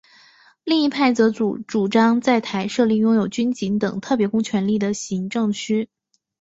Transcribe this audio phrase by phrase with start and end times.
[0.63, 5.91] 另一派则主张在台设立拥有军警等特别公权力的特别行政区。